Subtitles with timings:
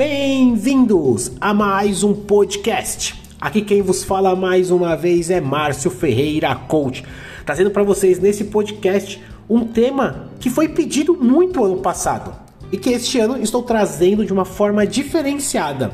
[0.00, 3.22] Bem-vindos a mais um podcast.
[3.38, 7.04] Aqui quem vos fala mais uma vez é Márcio Ferreira Coach,
[7.44, 12.34] trazendo para vocês nesse podcast um tema que foi pedido muito ano passado
[12.72, 15.92] e que este ano estou trazendo de uma forma diferenciada.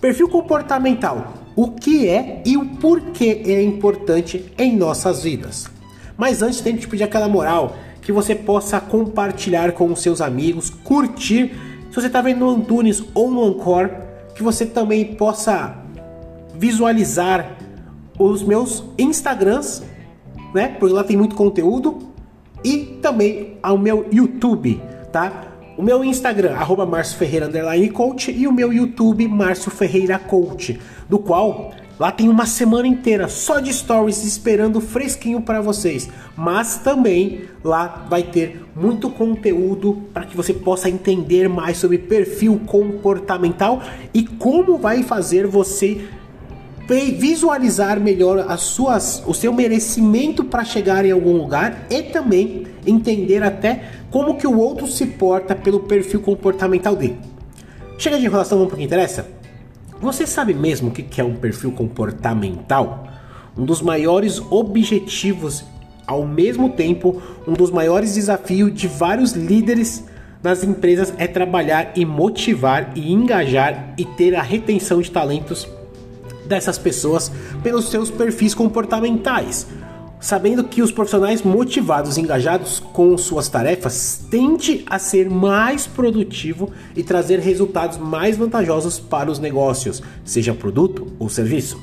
[0.00, 5.66] Perfil comportamental, o que é e o porquê é importante em nossas vidas.
[6.16, 10.22] Mas antes tem que te pedir aquela moral que você possa compartilhar com os seus
[10.22, 11.71] amigos, curtir.
[11.92, 13.90] Se você está vendo no Antunes ou no Ancor,
[14.34, 15.76] que você também possa
[16.54, 17.54] visualizar
[18.18, 19.82] os meus Instagrams,
[20.54, 20.68] né?
[20.68, 21.98] Porque lá tem muito conteúdo
[22.64, 24.80] e também ao meu YouTube,
[25.12, 25.52] tá?
[25.76, 27.50] O meu Instagram, arroba Márcio Ferreira
[27.92, 30.80] Coach, e o meu YouTube, Márcio Ferreira Coach,
[31.10, 36.08] do qual Lá tem uma semana inteira só de stories esperando fresquinho para vocês.
[36.36, 42.60] Mas também lá vai ter muito conteúdo para que você possa entender mais sobre perfil
[42.66, 46.00] comportamental e como vai fazer você
[47.16, 53.42] visualizar melhor as suas, o seu merecimento para chegar em algum lugar e também entender
[53.42, 57.18] até como que o outro se porta pelo perfil comportamental dele.
[57.96, 59.41] Chega de enrolação, vamos para o que interessa?
[60.02, 63.06] Você sabe mesmo o que é um perfil comportamental?
[63.56, 65.64] Um dos maiores objetivos,
[66.04, 70.04] ao mesmo tempo, um dos maiores desafios de vários líderes
[70.42, 75.68] nas empresas é trabalhar e motivar e engajar e ter a retenção de talentos
[76.46, 77.30] dessas pessoas
[77.62, 79.68] pelos seus perfis comportamentais
[80.22, 86.70] sabendo que os profissionais motivados e engajados com suas tarefas tende a ser mais produtivo
[86.94, 91.78] e trazer resultados mais vantajosos para os negócios, seja produto ou serviço.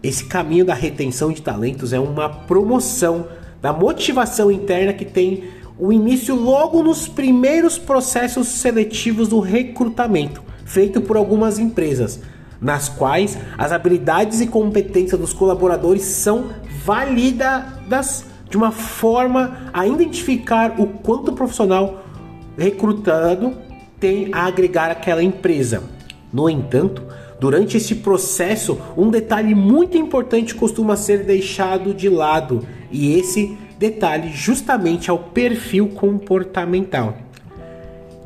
[0.00, 3.26] Esse caminho da retenção de talentos é uma promoção
[3.60, 5.44] da motivação interna que tem
[5.76, 12.20] o início logo nos primeiros processos seletivos do recrutamento, feito por algumas empresas,
[12.60, 16.50] nas quais as habilidades e competências dos colaboradores são
[16.84, 22.04] validadas de uma forma a identificar o quanto o profissional
[22.56, 23.52] recrutado
[23.98, 25.82] tem a agregar àquela empresa.
[26.32, 27.02] No entanto,
[27.40, 34.30] durante esse processo, um detalhe muito importante costuma ser deixado de lado, e esse detalhe
[34.30, 37.23] justamente é o perfil comportamental.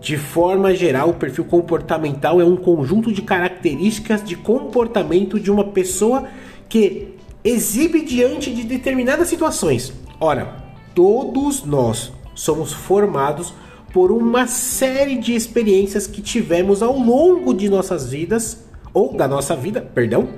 [0.00, 5.64] De forma geral, o perfil comportamental é um conjunto de características de comportamento de uma
[5.64, 6.28] pessoa
[6.68, 9.92] que exibe diante de determinadas situações.
[10.20, 10.56] Ora,
[10.94, 13.52] todos nós somos formados
[13.92, 19.56] por uma série de experiências que tivemos ao longo de nossas vidas, ou da nossa
[19.56, 20.28] vida, perdão,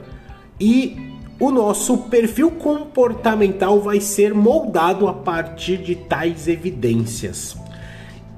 [0.58, 0.96] e
[1.38, 7.56] o nosso perfil comportamental vai ser moldado a partir de tais evidências.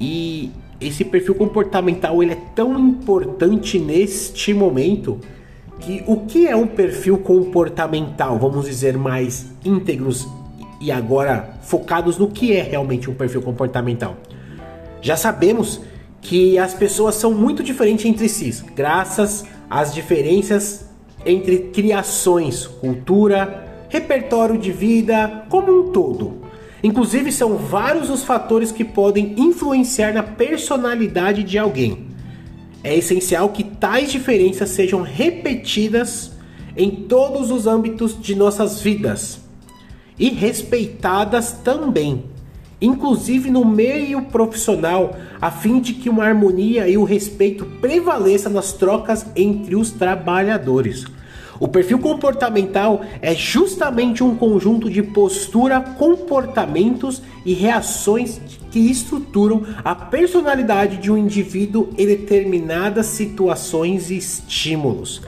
[0.00, 0.50] E
[0.86, 5.18] esse perfil comportamental ele é tão importante neste momento
[5.80, 10.28] que o que é um perfil comportamental, vamos dizer mais íntegros
[10.80, 14.16] e agora focados no que é realmente um perfil comportamental.
[15.00, 15.80] Já sabemos
[16.20, 20.86] que as pessoas são muito diferentes entre si, graças às diferenças
[21.24, 26.41] entre criações, cultura, repertório de vida, como um todo.
[26.82, 32.06] Inclusive, são vários os fatores que podem influenciar na personalidade de alguém.
[32.82, 36.32] É essencial que tais diferenças sejam repetidas
[36.76, 39.40] em todos os âmbitos de nossas vidas
[40.18, 42.24] e respeitadas também,
[42.80, 48.72] inclusive no meio profissional, a fim de que uma harmonia e o respeito prevaleça nas
[48.72, 51.06] trocas entre os trabalhadores.
[51.62, 58.40] O perfil comportamental é justamente um conjunto de postura, comportamentos e reações
[58.72, 65.22] que estruturam a personalidade de um indivíduo em determinadas situações e estímulos.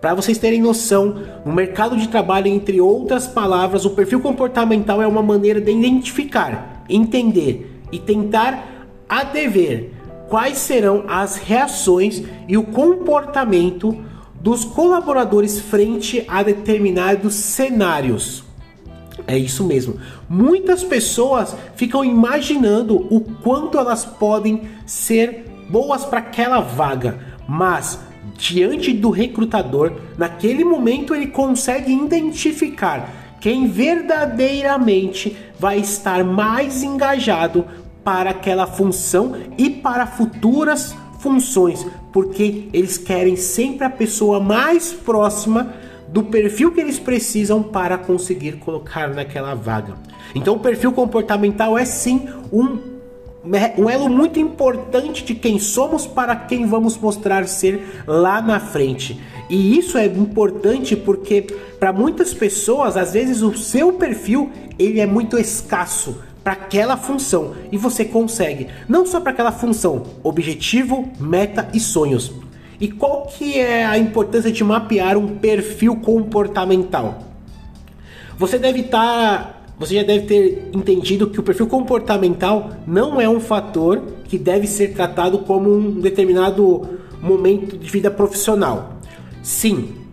[0.00, 5.06] Para vocês terem noção, no mercado de trabalho, entre outras palavras, o perfil comportamental é
[5.06, 9.92] uma maneira de identificar, entender e tentar adever
[10.30, 14.13] quais serão as reações e o comportamento
[14.44, 18.44] dos colaboradores frente a determinados cenários.
[19.26, 19.96] É isso mesmo.
[20.28, 27.18] Muitas pessoas ficam imaginando o quanto elas podem ser boas para aquela vaga,
[27.48, 27.98] mas
[28.36, 37.64] diante do recrutador, naquele momento ele consegue identificar quem verdadeiramente vai estar mais engajado
[38.04, 45.74] para aquela função e para futuras funções, porque eles querem sempre a pessoa mais próxima
[46.06, 49.94] do perfil que eles precisam para conseguir colocar naquela vaga.
[50.32, 52.94] Então, o perfil comportamental é sim um
[53.76, 59.20] um elo muito importante de quem somos para quem vamos mostrar ser lá na frente.
[59.50, 61.42] E isso é importante porque
[61.78, 67.54] para muitas pessoas, às vezes o seu perfil ele é muito escasso para aquela função
[67.72, 72.30] e você consegue, não só para aquela função, objetivo, meta e sonhos.
[72.78, 77.22] E qual que é a importância de mapear um perfil comportamental?
[78.36, 83.28] Você deve estar tá você já deve ter entendido que o perfil comportamental não é
[83.28, 89.00] um fator que deve ser tratado como um determinado momento de vida profissional.
[89.42, 90.03] Sim,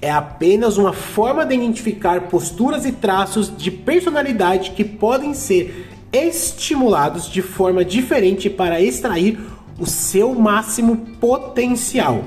[0.00, 7.28] é apenas uma forma de identificar posturas e traços de personalidade que podem ser estimulados
[7.28, 9.38] de forma diferente para extrair
[9.78, 12.24] o seu máximo potencial.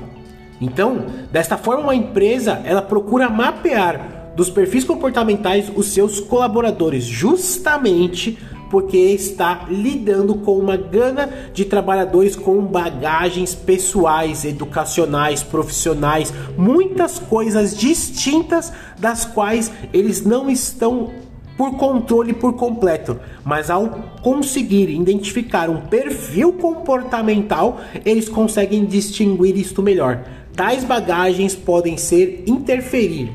[0.60, 8.38] Então, desta forma, uma empresa ela procura mapear dos perfis comportamentais os seus colaboradores, justamente
[8.72, 17.76] porque está lidando com uma gana de trabalhadores com bagagens pessoais, educacionais, profissionais, muitas coisas
[17.76, 21.10] distintas das quais eles não estão
[21.54, 23.90] por controle por completo, mas ao
[24.22, 30.24] conseguir identificar um perfil comportamental, eles conseguem distinguir isto melhor.
[30.56, 33.32] Tais bagagens podem ser interferir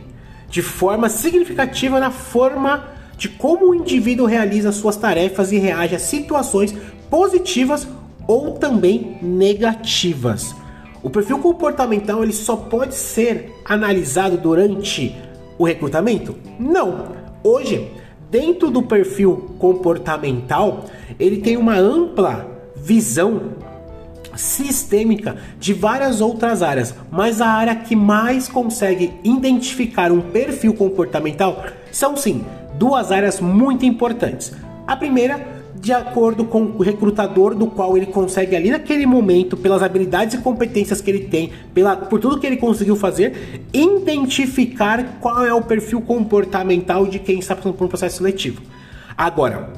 [0.50, 5.99] de forma significativa na forma de como o indivíduo realiza suas tarefas e reage a
[5.99, 6.73] situações
[7.09, 7.87] positivas
[8.27, 10.55] ou também negativas.
[11.01, 15.15] O perfil comportamental ele só pode ser analisado durante
[15.57, 16.35] o recrutamento?
[16.59, 17.07] Não.
[17.43, 17.91] Hoje,
[18.29, 20.85] dentro do perfil comportamental,
[21.19, 23.55] ele tem uma ampla visão
[24.35, 31.65] sistêmica de várias outras áreas, mas a área que mais consegue identificar um perfil comportamental
[31.91, 32.45] são sim
[32.77, 34.53] duas áreas muito importantes.
[34.85, 35.45] A primeira,
[35.75, 40.38] de acordo com o recrutador do qual ele consegue ali naquele momento, pelas habilidades e
[40.39, 45.62] competências que ele tem, pela, por tudo que ele conseguiu fazer, identificar qual é o
[45.62, 48.62] perfil comportamental de quem está passando por um processo seletivo.
[49.18, 49.74] Agora,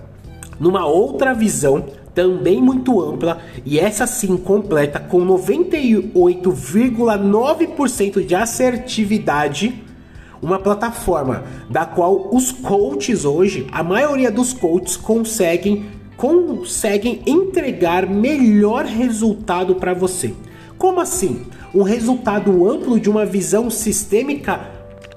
[0.60, 9.89] numa outra visão, também muito ampla e essa sim completa com 98,9% de assertividade,
[10.42, 18.84] uma plataforma da qual os coaches hoje, a maioria dos coaches conseguem conseguem entregar melhor
[18.84, 20.34] resultado para você.
[20.78, 21.46] Como assim?
[21.74, 24.70] Um resultado amplo de uma visão sistêmica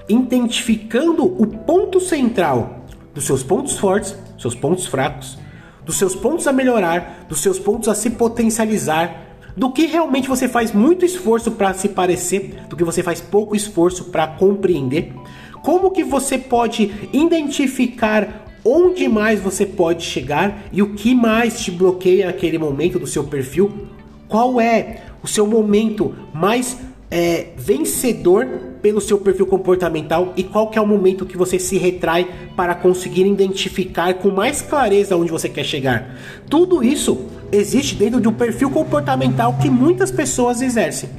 [0.07, 5.37] identificando o ponto central dos seus pontos fortes, seus pontos fracos,
[5.85, 9.22] dos seus pontos a melhorar, dos seus pontos a se potencializar,
[9.55, 13.55] do que realmente você faz muito esforço para se parecer, do que você faz pouco
[13.55, 15.13] esforço para compreender.
[15.61, 21.71] Como que você pode identificar onde mais você pode chegar e o que mais te
[21.71, 23.87] bloqueia naquele momento do seu perfil?
[24.27, 26.77] Qual é o seu momento mais
[27.11, 28.47] é, vencedor
[28.81, 32.75] pelo seu perfil comportamental e qual que é o momento que você se retrai para
[32.75, 36.17] conseguir identificar com mais clareza onde você quer chegar.
[36.49, 41.09] Tudo isso existe dentro de um perfil comportamental que muitas pessoas exercem.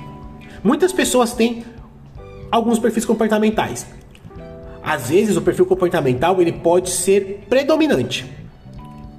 [0.62, 1.64] Muitas pessoas têm
[2.50, 3.86] alguns perfis comportamentais.
[4.82, 8.44] Às vezes o perfil comportamental ele pode ser predominante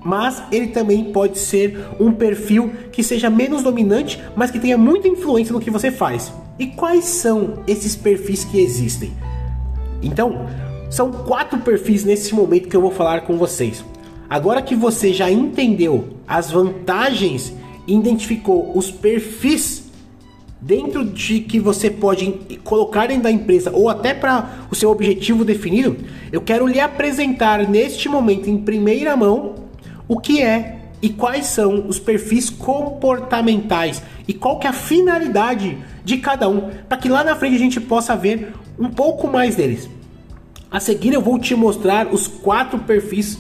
[0.06, 5.08] mas ele também pode ser um perfil que seja menos dominante, mas que tenha muita
[5.08, 6.32] influência no que você faz.
[6.60, 9.12] E quais são esses perfis que existem?
[10.04, 10.46] Então,
[10.92, 13.84] são quatro perfis nesse momento que eu vou falar com vocês.
[14.30, 17.54] Agora que você já entendeu as vantagens
[17.88, 19.86] identificou os perfis
[20.60, 22.32] dentro de que você pode
[22.64, 25.96] colocar dentro da empresa ou até para o seu objetivo definido,
[26.32, 29.56] eu quero lhe apresentar neste momento em primeira mão
[30.08, 35.78] o que é e quais são os perfis comportamentais e qual que é a finalidade
[36.04, 39.56] de cada um, para que lá na frente a gente possa ver um pouco mais
[39.56, 39.88] deles.
[40.72, 43.38] A seguir eu vou te mostrar os quatro perfis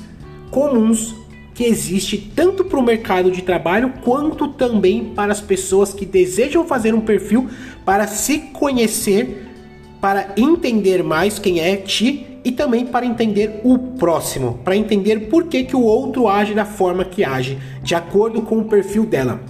[0.55, 1.13] comuns
[1.53, 6.65] que existe tanto para o mercado de trabalho quanto também para as pessoas que desejam
[6.65, 7.50] fazer um perfil
[7.83, 9.50] para se conhecer,
[10.00, 15.43] para entender mais quem é ti e também para entender o próximo, para entender por
[15.43, 19.41] que, que o outro age da forma que age, de acordo com o perfil dela.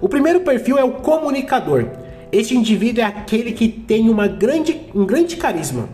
[0.00, 1.86] O primeiro perfil é o comunicador.
[2.30, 5.88] Este indivíduo é aquele que tem uma grande, um grande carisma,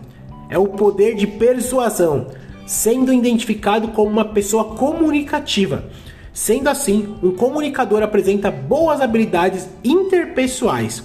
[0.47, 2.27] é o poder de persuasão,
[2.65, 5.85] sendo identificado como uma pessoa comunicativa.
[6.33, 11.03] Sendo assim, um comunicador apresenta boas habilidades interpessoais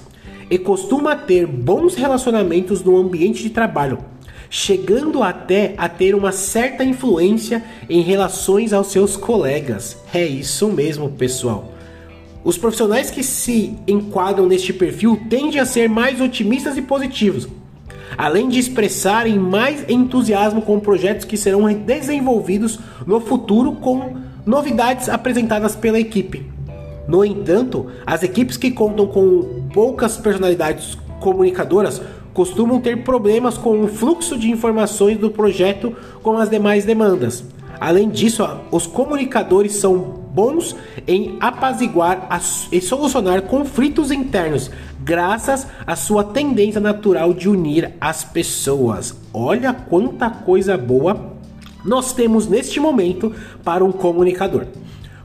[0.49, 3.99] e costuma ter bons relacionamentos no ambiente de trabalho
[4.49, 9.99] chegando até a ter uma certa influência em relações aos seus colegas.
[10.13, 11.73] É isso mesmo, pessoal.
[12.45, 17.49] Os profissionais que se enquadram neste perfil tendem a ser mais otimistas e positivos,
[18.17, 25.75] além de expressarem mais entusiasmo com projetos que serão desenvolvidos no futuro com novidades apresentadas
[25.75, 26.47] pela equipe.
[27.09, 32.01] No entanto, as equipes que contam com poucas personalidades comunicadoras
[32.35, 37.45] costumam ter problemas com o fluxo de informações do projeto com as demais demandas.
[37.81, 40.77] Além disso, os comunicadores são bons
[41.09, 42.29] em apaziguar
[42.71, 44.71] e solucionar conflitos internos,
[45.03, 49.17] graças à sua tendência natural de unir as pessoas.
[49.33, 51.35] Olha quanta coisa boa
[51.83, 53.33] nós temos neste momento
[53.65, 54.67] para um comunicador.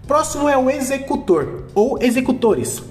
[0.07, 2.81] Próximo é o executor ou executores.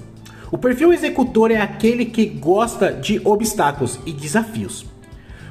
[0.51, 4.85] O perfil executor é aquele que gosta de obstáculos e desafios,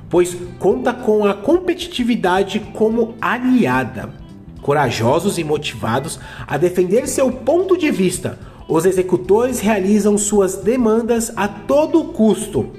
[0.08, 4.29] pois conta com a competitividade como aliada.
[4.62, 8.38] Corajosos e motivados a defender seu ponto de vista,
[8.68, 12.70] os executores realizam suas demandas a todo custo,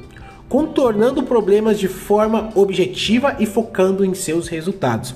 [0.47, 5.13] contornando problemas de forma objetiva e focando em seus resultados.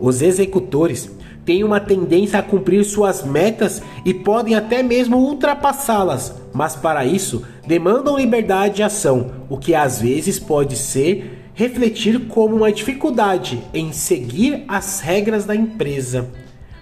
[0.00, 1.10] Os executores
[1.44, 7.42] têm uma tendência a cumprir suas metas e podem até mesmo ultrapassá-las, mas para isso
[7.66, 13.92] demandam liberdade de ação, o que às vezes pode ser refletir como uma dificuldade em
[13.92, 16.30] seguir as regras da empresa,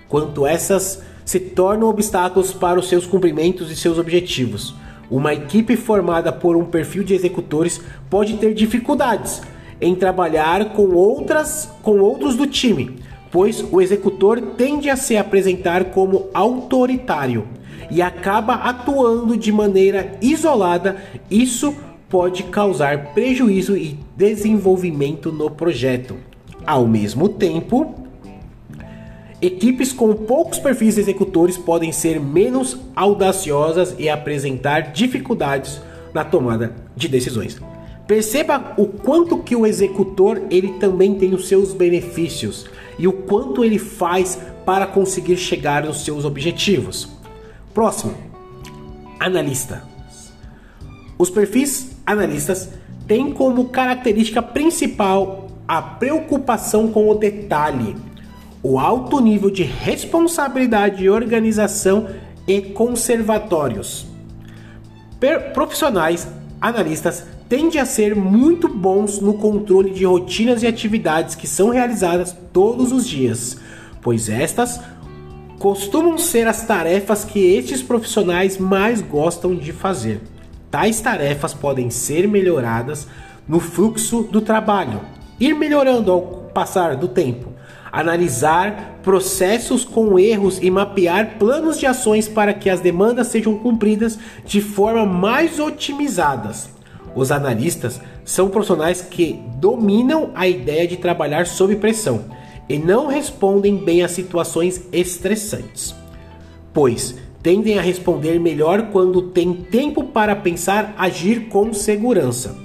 [0.09, 4.75] quanto essas se tornam obstáculos para os seus cumprimentos e seus objetivos.
[5.11, 9.43] Uma equipe formada por um perfil de executores pode ter dificuldades
[9.81, 12.99] em trabalhar com outras com outros do time,
[13.31, 17.49] pois o executor tende a se apresentar como autoritário
[17.91, 20.97] e acaba atuando de maneira isolada.
[21.31, 21.75] Isso
[22.11, 26.17] pode causar prejuízo e desenvolvimento no projeto.
[26.67, 27.95] Ao mesmo tempo,
[29.41, 35.81] equipes com poucos perfis executores podem ser menos audaciosas e apresentar dificuldades
[36.13, 37.59] na tomada de decisões.
[38.09, 42.67] Perceba o quanto que o executor ele também tem os seus benefícios
[42.99, 44.37] e o quanto ele faz
[44.67, 47.09] para conseguir chegar aos seus objetivos.
[47.73, 48.15] Próximo,
[49.21, 49.85] analista.
[51.17, 52.69] Os perfis analistas
[53.07, 57.97] têm como característica principal a preocupação com o detalhe,
[58.63, 62.09] o alto nível de responsabilidade, organização
[62.47, 64.07] e conservatórios.
[65.21, 66.27] Per profissionais
[66.61, 72.37] analistas tendem a ser muito bons no controle de rotinas e atividades que são realizadas
[72.53, 73.57] todos os dias,
[74.03, 74.81] pois estas
[75.59, 80.21] costumam ser as tarefas que estes profissionais mais gostam de fazer.
[80.71, 83.07] Tais tarefas podem ser melhoradas
[83.49, 85.01] no fluxo do trabalho,
[85.39, 86.23] ir melhorando ao
[86.55, 87.49] passar do tempo,
[87.91, 94.19] analisar processos com erros e mapear planos de ações para que as demandas sejam cumpridas
[94.45, 96.71] de forma mais otimizadas.
[97.17, 102.27] Os analistas são profissionais que dominam a ideia de trabalhar sob pressão
[102.69, 105.93] e não respondem bem a situações estressantes,
[106.73, 112.57] pois tendem a responder melhor quando têm tempo para pensar, agir com segurança.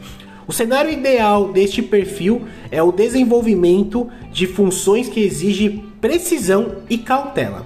[0.47, 7.65] O cenário ideal deste perfil é o desenvolvimento de funções que exigem precisão e cautela.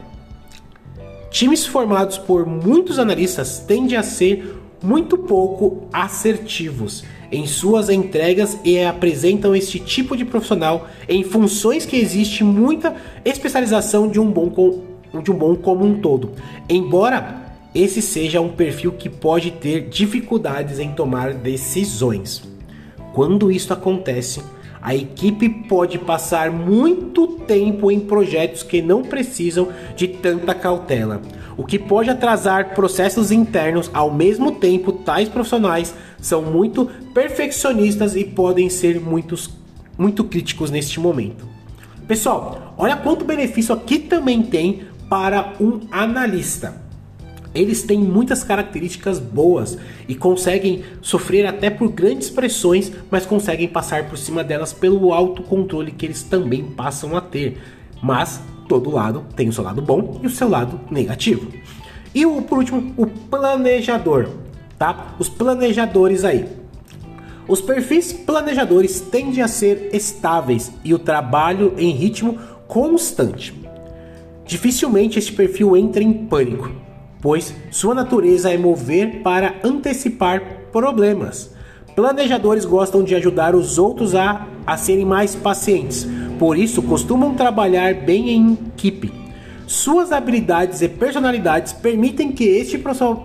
[1.29, 8.81] Times formados por muitos analistas tendem a ser muito pouco assertivos em suas entregas e
[8.81, 14.49] apresentam este tipo de profissional em funções que existe muita especialização de um bom
[15.23, 16.31] de um bom como um todo.
[16.67, 22.41] Embora esse seja um perfil que pode ter dificuldades em tomar decisões.
[23.13, 24.41] Quando isso acontece,
[24.81, 31.21] a equipe pode passar muito tempo em projetos que não precisam de tanta cautela,
[31.57, 33.89] o que pode atrasar processos internos.
[33.93, 39.49] Ao mesmo tempo, tais profissionais são muito perfeccionistas e podem ser muitos,
[39.97, 41.45] muito críticos neste momento.
[42.07, 46.89] Pessoal, olha quanto benefício aqui também tem para um analista.
[47.53, 54.07] Eles têm muitas características boas e conseguem sofrer até por grandes pressões, mas conseguem passar
[54.07, 57.57] por cima delas pelo autocontrole que eles também passam a ter.
[58.03, 61.51] Mas todo lado tem o seu lado bom e o seu lado negativo.
[62.13, 64.29] E por último, o planejador,
[64.77, 65.15] tá?
[65.17, 66.45] Os planejadores aí.
[67.47, 72.37] Os perfis planejadores tendem a ser estáveis e o trabalho em ritmo
[72.67, 73.58] constante.
[74.49, 76.71] Dificilmente este perfil entra em pânico,
[77.21, 80.41] pois sua natureza é mover para antecipar
[80.71, 81.51] problemas,
[81.99, 86.07] Planejadores gostam de ajudar os outros a, a serem mais pacientes,
[86.39, 89.11] por isso costumam trabalhar bem em equipe.
[89.67, 92.77] Suas habilidades e personalidades permitem que este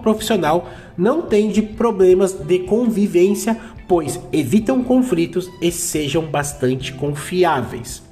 [0.02, 8.02] profissional não tenha problemas de convivência, pois evitam conflitos e sejam bastante confiáveis.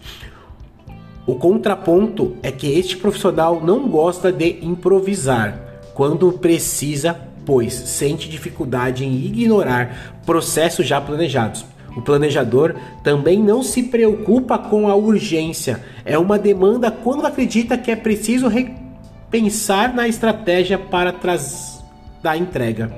[1.26, 5.58] O contraponto é que este profissional não gosta de improvisar
[5.94, 11.64] quando precisa pois sente dificuldade em ignorar processos já planejados.
[11.96, 17.90] O planejador também não se preocupa com a urgência, é uma demanda quando acredita que
[17.90, 21.82] é preciso repensar na estratégia para trás
[22.22, 22.90] da entrega.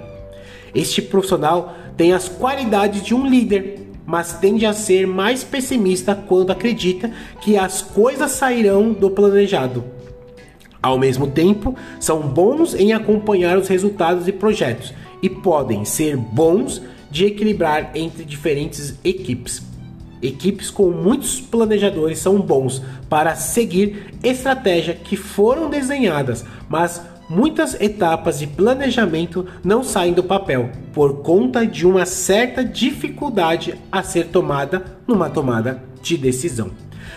[0.75, 6.51] Este profissional tem as qualidades de um líder, mas tende a ser mais pessimista quando
[6.51, 9.85] acredita que as coisas sairão do planejado.
[10.83, 14.93] Ao mesmo tempo, são bons em acompanhar os resultados de projetos
[15.23, 19.63] e podem ser bons de equilibrar entre diferentes equipes.
[20.21, 28.39] Equipes com muitos planejadores são bons para seguir estratégias que foram desenhadas, mas muitas etapas
[28.39, 34.99] de planejamento não saem do papel por conta de uma certa dificuldade a ser tomada
[35.07, 36.71] numa tomada de decisão.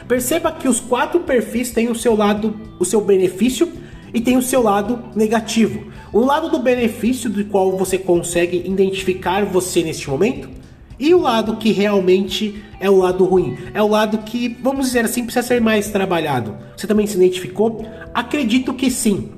[0.08, 3.72] Perceba que os quatro perfis têm o seu lado, o seu benefício
[4.14, 5.92] e tem o seu lado negativo.
[6.14, 10.50] O lado do benefício do qual você consegue identificar você neste momento
[11.00, 13.58] e o lado que realmente é o lado ruim.
[13.74, 16.56] É o lado que, vamos dizer assim, precisa ser mais trabalhado.
[16.76, 17.86] Você também se identificou?
[18.14, 19.30] Acredito que sim.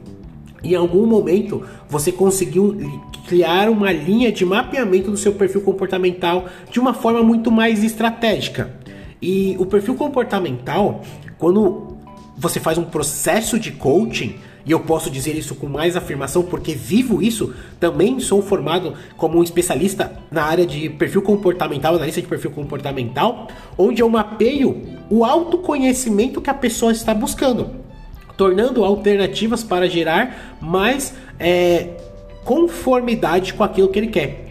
[0.64, 2.78] Em algum momento você conseguiu
[3.28, 8.78] criar uma linha de mapeamento do seu perfil comportamental de uma forma muito mais estratégica.
[9.22, 11.02] E o perfil comportamental,
[11.38, 11.98] quando
[12.38, 14.36] você faz um processo de coaching,
[14.66, 19.40] e eu posso dizer isso com mais afirmação porque vivo isso, também sou formado como
[19.40, 23.48] um especialista na área de perfil comportamental, analista de perfil comportamental,
[23.78, 27.79] onde eu mapeio o autoconhecimento que a pessoa está buscando,
[28.40, 31.90] tornando alternativas para gerar mais é,
[32.46, 34.46] conformidade com aquilo que ele quer.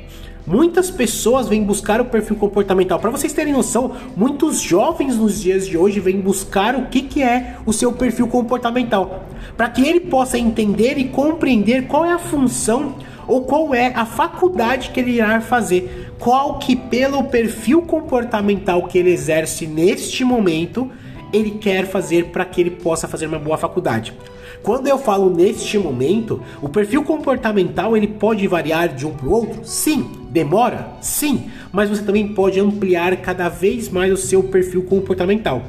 [0.47, 3.01] Muitas pessoas vêm buscar o perfil comportamental.
[3.01, 7.23] Para vocês terem noção, muitos jovens nos dias de hoje vêm buscar o que, que
[7.23, 9.25] é o seu perfil comportamental.
[9.57, 12.95] Para que ele possa entender e compreender qual é a função
[13.27, 16.12] ou qual é a faculdade que ele irá fazer.
[16.19, 20.91] Qual que, pelo perfil comportamental que ele exerce neste momento,
[21.33, 24.14] ele quer fazer para que ele possa fazer uma boa faculdade.
[24.62, 29.33] Quando eu falo neste momento, o perfil comportamental ele pode variar de um para o
[29.33, 29.61] outro?
[29.64, 30.11] Sim.
[30.31, 30.88] Demora?
[31.01, 31.51] Sim.
[31.73, 35.62] Mas você também pode ampliar cada vez mais o seu perfil comportamental.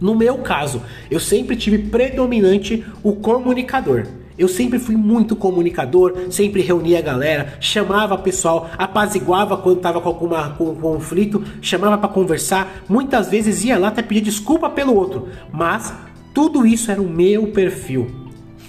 [0.00, 4.06] No meu caso, eu sempre tive predominante o comunicador.
[4.38, 10.08] Eu sempre fui muito comunicador, sempre reunia a galera, chamava pessoal, apaziguava quando estava com
[10.08, 15.28] algum com, conflito, chamava para conversar, muitas vezes ia lá até pedir desculpa pelo outro,
[15.52, 15.92] mas
[16.32, 18.21] tudo isso era o meu perfil.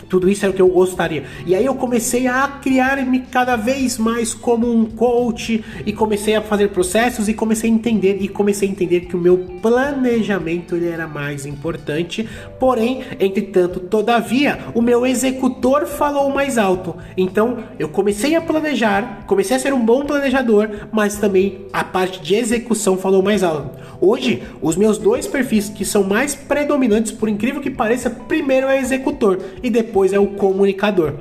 [0.10, 1.24] Tudo isso era o que eu gostaria.
[1.46, 6.42] E aí eu comecei a criar-me cada vez mais como um coach e comecei a
[6.42, 10.88] fazer processos e comecei a entender e comecei a entender que o meu planejamento ele
[10.88, 12.28] era mais importante.
[12.60, 16.96] Porém, entretanto, todavia, o meu executor falou mais alto.
[17.18, 22.22] Então, eu comecei a planejar, comecei a ser um bom planejador, mas também a parte
[22.22, 23.84] de execução falou mais alto.
[24.02, 28.80] Hoje, os meus dois perfis que são mais predominantes, por incrível que pareça, primeiro é
[28.80, 31.20] executor e depois depois é o comunicador.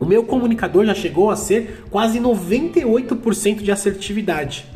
[0.00, 4.66] O meu comunicador já chegou a ser quase 98% de assertividade.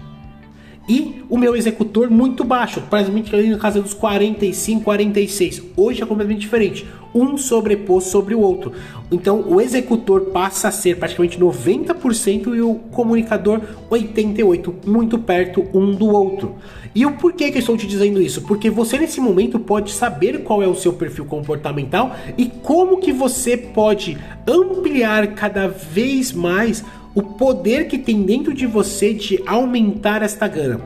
[0.87, 5.63] E o meu executor muito baixo, praticamente ali na casa dos 45, 46.
[5.77, 6.87] Hoje é completamente diferente.
[7.15, 8.73] Um sobreposto sobre o outro.
[9.11, 15.93] Então o executor passa a ser praticamente 90% e o comunicador 88%, muito perto um
[15.93, 16.57] do outro.
[16.95, 18.43] E o porquê que eu estou te dizendo isso?
[18.43, 23.13] Porque você nesse momento pode saber qual é o seu perfil comportamental e como que
[23.13, 30.23] você pode ampliar cada vez mais o poder que tem dentro de você de aumentar
[30.23, 30.81] esta gana.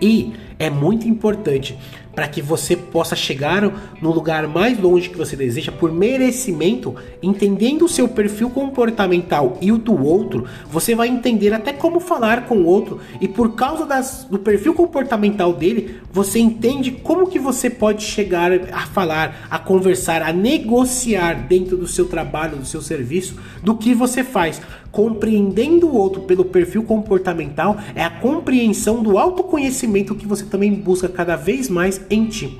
[0.00, 1.76] E é muito importante
[2.14, 3.62] para que você possa chegar
[4.00, 9.72] no lugar mais longe que você deseja por merecimento, entendendo o seu perfil comportamental e
[9.72, 13.84] o do outro, você vai entender até como falar com o outro e por causa
[13.84, 19.58] das, do perfil comportamental dele, você entende como que você pode chegar a falar, a
[19.58, 24.60] conversar, a negociar dentro do seu trabalho, do seu serviço, do que você faz.
[24.94, 31.08] Compreendendo o outro pelo perfil comportamental é a compreensão do autoconhecimento que você também busca
[31.08, 32.58] cada vez mais em ti.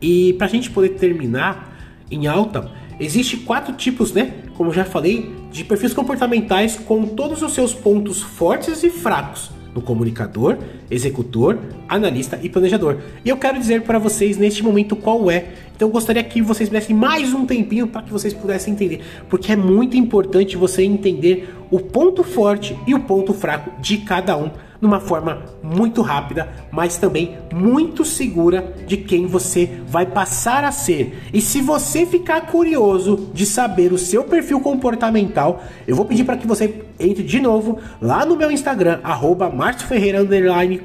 [0.00, 1.76] E para a gente poder terminar
[2.10, 4.32] em alta, Existem quatro tipos, né?
[4.54, 9.80] Como já falei, de perfis comportamentais com todos os seus pontos fortes e fracos no
[9.80, 10.58] comunicador,
[10.90, 11.58] executor,
[11.88, 12.98] analista e planejador.
[13.24, 15.48] E eu quero dizer para vocês neste momento qual é.
[15.74, 19.00] Então eu gostaria que vocês me dessem mais um tempinho para que vocês pudessem entender,
[19.28, 24.36] porque é muito importante você entender o ponto forte e o ponto fraco de cada
[24.36, 24.50] um
[24.82, 31.22] numa forma muito rápida, mas também muito segura de quem você vai passar a ser.
[31.32, 36.36] E se você ficar curioso de saber o seu perfil comportamental, eu vou pedir para
[36.36, 36.66] que você
[37.02, 39.52] entre de novo lá no meu Instagram, arroba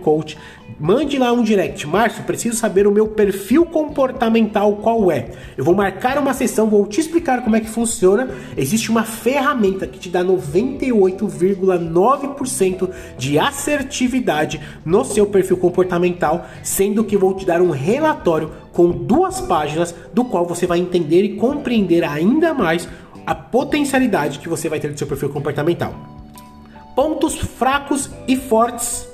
[0.01, 0.38] Coach
[0.80, 1.88] Mande lá um direct.
[1.88, 5.32] Márcio, preciso saber o meu perfil comportamental qual é.
[5.58, 8.30] Eu vou marcar uma sessão, vou te explicar como é que funciona.
[8.56, 17.17] Existe uma ferramenta que te dá 98,9% de assertividade no seu perfil comportamental, sendo que
[17.17, 22.03] vou te dar um relatório com duas páginas do qual você vai entender e compreender
[22.03, 22.88] ainda mais
[23.27, 25.93] a potencialidade que você vai ter do seu perfil comportamental.
[26.95, 29.05] Pontos fracos e fortes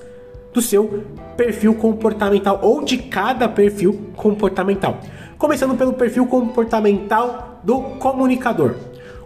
[0.54, 1.04] do seu
[1.36, 4.99] perfil comportamental ou de cada perfil comportamental.
[5.36, 8.76] Começando pelo perfil comportamental do comunicador.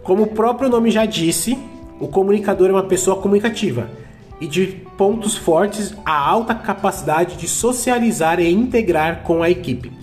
[0.02, 1.58] Como o próprio nome já disse,
[2.00, 3.90] o comunicador é uma pessoa comunicativa
[4.40, 9.97] e de pontos fortes a alta capacidade de socializar e integrar com a equipe.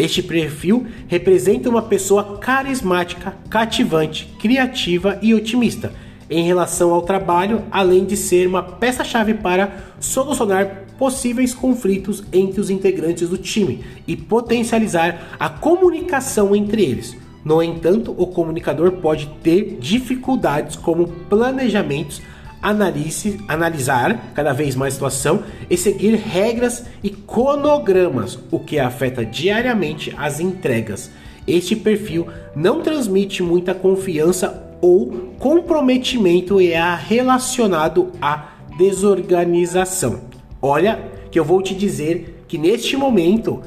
[0.00, 5.92] Este perfil representa uma pessoa carismática, cativante, criativa e otimista
[6.30, 12.70] em relação ao trabalho, além de ser uma peça-chave para solucionar possíveis conflitos entre os
[12.70, 17.14] integrantes do time e potencializar a comunicação entre eles.
[17.44, 22.22] No entanto, o comunicador pode ter dificuldades como planejamentos,
[22.62, 29.24] analise, analisar cada vez mais a situação e seguir regras e cronogramas, o que afeta
[29.24, 31.10] diariamente as entregas.
[31.46, 40.20] Este perfil não transmite muita confiança ou comprometimento e é relacionado à desorganização.
[40.60, 40.98] Olha,
[41.30, 43.62] que eu vou te dizer que neste momento,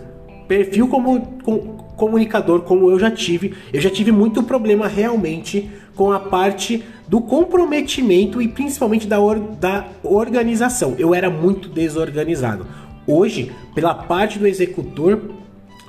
[0.48, 6.12] perfil como com, comunicador como eu já tive, eu já tive muito problema realmente com
[6.12, 10.96] a parte do comprometimento e principalmente da, or, da organização.
[10.98, 12.66] Eu era muito desorganizado.
[13.06, 15.22] Hoje, pela parte do executor,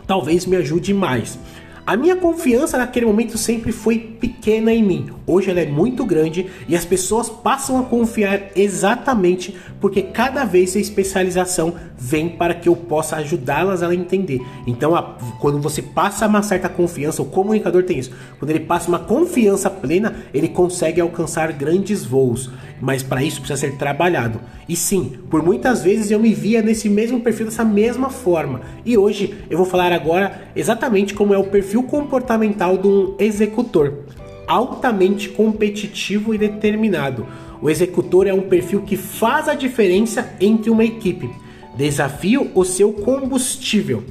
[0.07, 1.39] talvez me ajude mais.
[1.87, 5.11] A minha confiança naquele momento sempre foi pequena em mim.
[5.27, 10.77] Hoje ela é muito grande e as pessoas passam a confiar exatamente porque cada vez
[10.77, 14.41] a especialização vem para que eu possa ajudá-las a entender.
[14.67, 18.11] Então, a, quando você passa uma certa confiança, o comunicador tem isso.
[18.39, 22.51] Quando ele passa uma confiança plena, ele consegue alcançar grandes voos.
[22.81, 24.41] Mas para isso precisa ser trabalhado.
[24.69, 28.61] E sim, por muitas vezes eu me via nesse mesmo perfil dessa mesma forma.
[28.85, 34.05] E hoje eu vou falar agora exatamente como é o perfil comportamental de um executor,
[34.47, 37.27] altamente competitivo e determinado.
[37.61, 41.31] O executor é um perfil que faz a diferença entre uma equipe.
[41.77, 44.05] Desafio o seu combustível.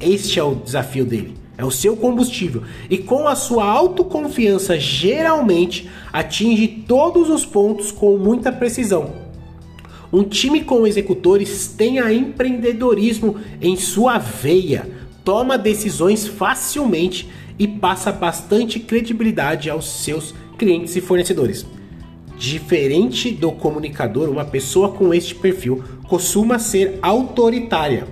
[0.00, 1.34] Este é o desafio dele.
[1.56, 2.62] É o seu combustível.
[2.90, 9.22] E com a sua autoconfiança, geralmente atinge todos os pontos com muita precisão
[10.12, 14.86] um time com executores tem a empreendedorismo em sua veia,
[15.24, 21.66] toma decisões facilmente e passa bastante credibilidade aos seus clientes e fornecedores.
[22.36, 28.06] Diferente do comunicador, uma pessoa com este perfil costuma ser autoritária,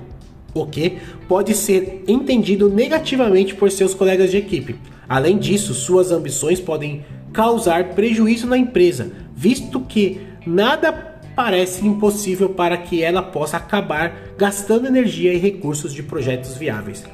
[0.55, 0.99] o que
[1.29, 4.77] pode ser entendido negativamente por seus colegas de equipe.
[5.09, 10.93] Além disso, suas ambições podem causar prejuízo na empresa, visto que nada
[11.35, 17.05] parece impossível para que ela possa acabar gastando energia e recursos de projetos viáveis.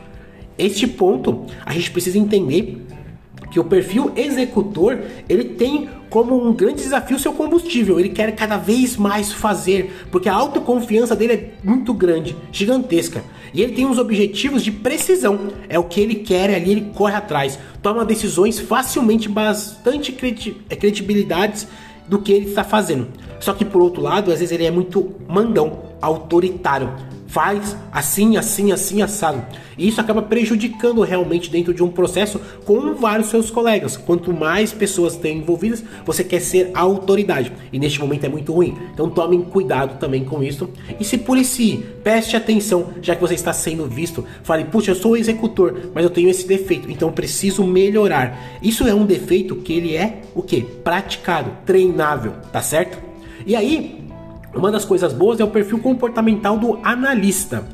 [0.59, 2.87] Este ponto a gente precisa entender
[3.51, 7.99] que o perfil executor ele tem como um grande desafio seu combustível.
[7.99, 13.23] Ele quer cada vez mais fazer, porque a autoconfiança dele é muito grande, gigantesca.
[13.53, 15.39] E ele tem uns objetivos de precisão.
[15.69, 17.59] É o que ele quer ali, ele corre atrás.
[17.83, 21.67] Toma decisões facilmente, bastante credibilidades
[22.07, 23.09] do que ele está fazendo.
[23.41, 26.91] Só que por outro lado, às vezes ele é muito mandão, autoritário.
[27.37, 29.45] Faz assim, assim, assim, assado.
[29.77, 33.95] E isso acaba prejudicando realmente dentro de um processo com vários seus colegas.
[33.95, 37.53] Quanto mais pessoas tem envolvidas, você quer ser a autoridade.
[37.71, 38.75] E neste momento é muito ruim.
[38.95, 40.71] Então tomem cuidado também com isso.
[40.99, 44.25] E se policie, preste atenção, já que você está sendo visto.
[44.43, 48.57] Fale, puxa, eu sou executor, mas eu tenho esse defeito, então preciso melhorar.
[48.63, 50.63] Isso é um defeito que ele é o que?
[50.63, 52.97] Praticado, treinável, tá certo?
[53.45, 54.06] E aí,
[54.59, 57.67] uma das coisas boas é o perfil comportamental do analista.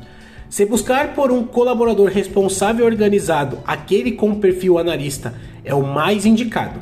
[0.49, 6.25] Se buscar por um colaborador responsável e organizado, aquele com perfil analista, é o mais
[6.25, 6.79] indicado.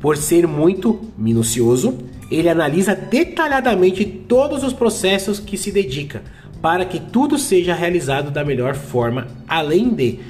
[0.00, 1.98] Por ser muito minucioso,
[2.30, 6.22] ele analisa detalhadamente todos os processos que se dedica
[6.62, 10.20] para que tudo seja realizado da melhor forma, além de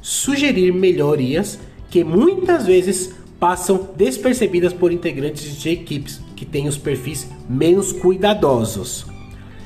[0.00, 1.58] sugerir melhorias
[1.90, 9.04] que muitas vezes passam despercebidas por integrantes de equipes que têm os perfis menos cuidadosos.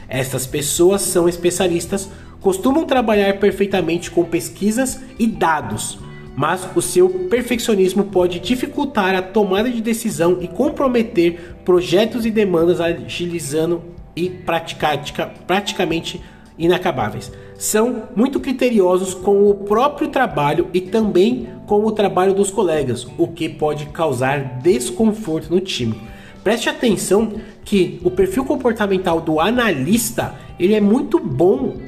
[0.09, 2.11] Essas pessoas são especialistas,
[2.41, 6.01] costumam trabalhar perfeitamente com pesquisas e dados,
[6.35, 12.81] mas o seu perfeccionismo pode dificultar a tomada de decisão e comprometer projetos e demandas,
[12.81, 13.81] agilizando
[14.17, 14.29] e
[15.47, 16.21] praticamente
[16.59, 17.31] inacabáveis.
[17.57, 23.29] São muito criteriosos com o próprio trabalho e também com o trabalho dos colegas, o
[23.29, 26.14] que pode causar desconforto no time.
[26.45, 27.33] Preste atenção
[27.65, 31.79] que o perfil comportamental do analista ele é muito bom,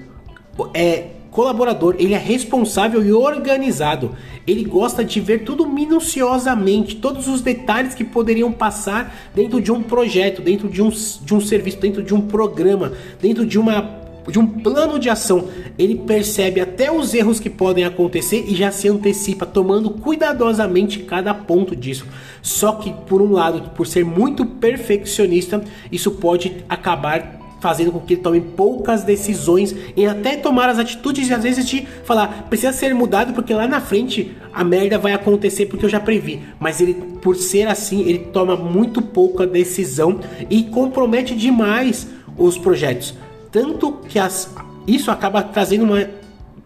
[0.72, 4.16] é colaborador, ele é responsável e organizado.
[4.46, 9.82] Ele gosta de ver tudo minuciosamente, todos os detalhes que poderiam passar dentro de um
[9.82, 14.38] projeto, dentro de um, de um serviço, dentro de um programa, dentro de uma de
[14.38, 18.88] um plano de ação, ele percebe até os erros que podem acontecer e já se
[18.88, 22.06] antecipa, tomando cuidadosamente cada ponto disso.
[22.42, 28.14] Só que, por um lado, por ser muito perfeccionista, isso pode acabar fazendo com que
[28.14, 32.72] ele tome poucas decisões e até tomar as atitudes e às vezes de falar precisa
[32.72, 36.42] ser mudado porque lá na frente a merda vai acontecer porque eu já previ.
[36.60, 43.14] Mas ele, por ser assim, ele toma muito pouca decisão e compromete demais os projetos.
[43.50, 44.54] Tanto que as,
[44.86, 46.08] isso acaba trazendo uma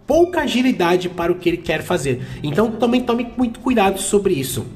[0.07, 2.27] pouca agilidade para o que ele quer fazer.
[2.43, 4.66] Então também tome muito cuidado sobre isso.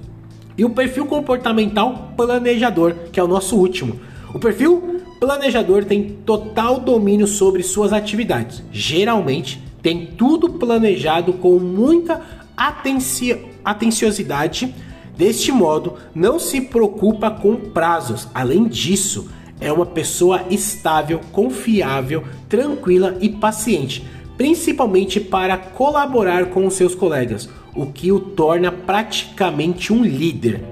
[0.56, 3.98] E o perfil comportamental planejador, que é o nosso último.
[4.32, 8.62] O perfil planejador tem total domínio sobre suas atividades.
[8.70, 12.20] Geralmente tem tudo planejado com muita
[12.56, 14.72] atenci atenciosidade.
[15.16, 18.28] Deste modo, não se preocupa com prazos.
[18.34, 19.28] Além disso,
[19.60, 24.04] é uma pessoa estável, confiável, tranquila e paciente,
[24.36, 30.62] principalmente para colaborar com os seus colegas, o que o torna praticamente um líder.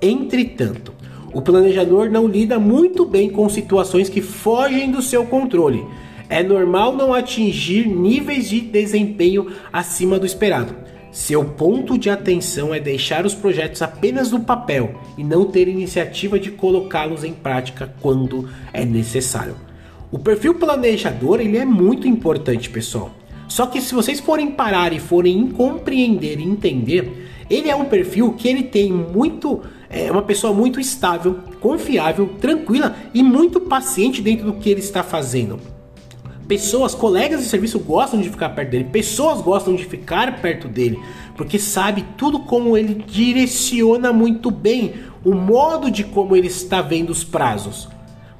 [0.00, 0.92] Entretanto,
[1.32, 5.84] o planejador não lida muito bem com situações que fogem do seu controle.
[6.28, 10.74] É normal não atingir níveis de desempenho acima do esperado.
[11.14, 16.40] Seu ponto de atenção é deixar os projetos apenas no papel e não ter iniciativa
[16.40, 19.54] de colocá-los em prática quando é necessário.
[20.10, 23.12] O perfil planejador ele é muito importante, pessoal.
[23.46, 28.32] Só que se vocês forem parar e forem compreender e entender, ele é um perfil
[28.32, 34.46] que ele tem muito é uma pessoa muito estável, confiável, tranquila e muito paciente dentro
[34.46, 35.73] do que ele está fazendo.
[36.46, 40.98] Pessoas, colegas de serviço gostam de ficar perto dele, pessoas gostam de ficar perto dele,
[41.36, 47.10] porque sabe tudo como ele direciona muito bem o modo de como ele está vendo
[47.10, 47.88] os prazos.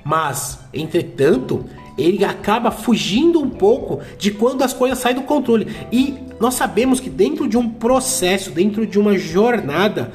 [0.05, 1.64] Mas, entretanto,
[1.97, 5.67] ele acaba fugindo um pouco de quando as coisas saem do controle.
[5.90, 10.12] E nós sabemos que dentro de um processo, dentro de uma jornada,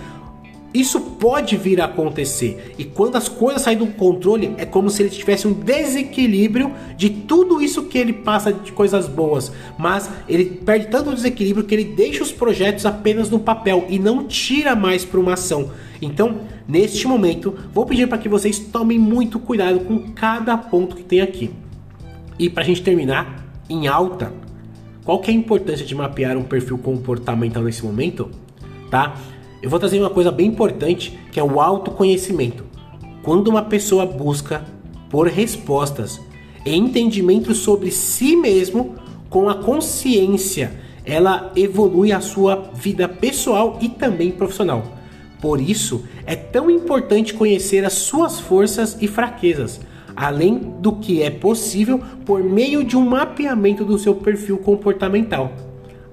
[0.74, 2.76] isso pode vir a acontecer.
[2.78, 7.10] E quando as coisas saem do controle, é como se ele tivesse um desequilíbrio de
[7.10, 9.52] tudo isso que ele passa de coisas boas.
[9.78, 13.98] Mas ele perde tanto o desequilíbrio que ele deixa os projetos apenas no papel e
[13.98, 15.72] não tira mais para uma ação.
[16.02, 21.04] Então, neste momento, vou pedir para que vocês tomem muito cuidado com cada ponto que
[21.04, 21.50] tem aqui.
[22.38, 24.32] E para a gente terminar em alta,
[25.04, 28.30] qual que é a importância de mapear um perfil comportamental nesse momento?
[28.92, 29.16] Tá?
[29.62, 32.64] Eu vou trazer uma coisa bem importante que é o autoconhecimento.
[33.22, 34.64] Quando uma pessoa busca
[35.10, 36.20] por respostas
[36.66, 38.96] e entendimento sobre si mesmo
[39.30, 40.72] com a consciência,
[41.04, 44.84] ela evolui a sua vida pessoal e também profissional.
[45.42, 49.80] Por isso, é tão importante conhecer as suas forças e fraquezas,
[50.16, 55.52] além do que é possível por meio de um mapeamento do seu perfil comportamental.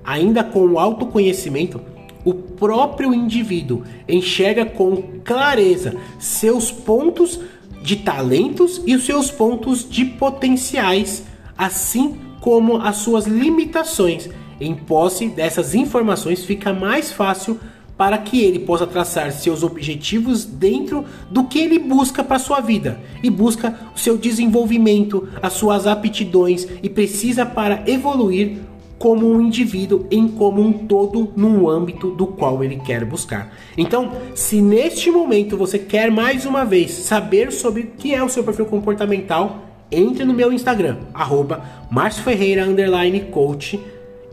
[0.04, 1.80] Ainda com o autoconhecimento,
[2.26, 7.38] o próprio indivíduo enxerga com clareza seus pontos
[7.80, 11.22] de talentos e os seus pontos de potenciais,
[11.56, 14.28] assim como as suas limitações.
[14.60, 17.60] Em posse dessas informações, fica mais fácil
[17.96, 23.00] para que ele possa traçar seus objetivos dentro do que ele busca para sua vida
[23.22, 28.58] e busca o seu desenvolvimento, as suas aptidões e precisa para evoluir
[28.98, 33.52] como um indivíduo, em como um todo, no âmbito do qual ele quer buscar.
[33.76, 38.28] Então, se neste momento você quer mais uma vez saber sobre o que é o
[38.28, 41.62] seu perfil comportamental, entre no meu Instagram, arroba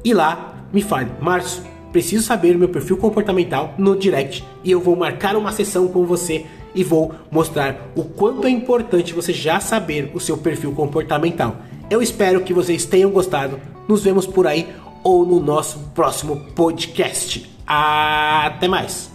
[0.06, 4.82] e lá me fale, Março, preciso saber o meu perfil comportamental no direct e eu
[4.82, 9.60] vou marcar uma sessão com você e vou mostrar o quanto é importante você já
[9.60, 11.58] saber o seu perfil comportamental.
[11.90, 17.50] Eu espero que vocês tenham gostado nos vemos por aí ou no nosso próximo podcast.
[17.68, 19.13] Até mais!